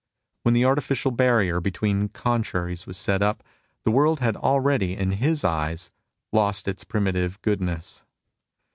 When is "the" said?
0.55-0.65, 3.83-3.91